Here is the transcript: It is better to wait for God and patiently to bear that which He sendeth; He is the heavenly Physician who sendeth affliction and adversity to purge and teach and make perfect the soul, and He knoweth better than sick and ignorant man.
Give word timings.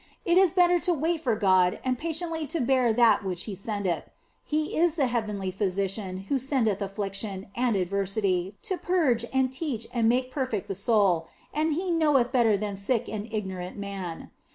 It 0.25 0.39
is 0.39 0.51
better 0.51 0.79
to 0.79 0.95
wait 0.95 1.21
for 1.21 1.35
God 1.35 1.79
and 1.85 1.95
patiently 1.95 2.47
to 2.47 2.59
bear 2.59 2.91
that 2.91 3.23
which 3.23 3.43
He 3.43 3.53
sendeth; 3.53 4.09
He 4.43 4.75
is 4.75 4.95
the 4.95 5.05
heavenly 5.05 5.51
Physician 5.51 6.21
who 6.27 6.39
sendeth 6.39 6.81
affliction 6.81 7.49
and 7.55 7.75
adversity 7.75 8.55
to 8.63 8.77
purge 8.77 9.25
and 9.31 9.53
teach 9.53 9.85
and 9.93 10.09
make 10.09 10.31
perfect 10.31 10.67
the 10.67 10.73
soul, 10.73 11.27
and 11.53 11.73
He 11.75 11.91
knoweth 11.91 12.31
better 12.31 12.57
than 12.57 12.75
sick 12.75 13.07
and 13.09 13.31
ignorant 13.31 13.77
man. 13.77 14.31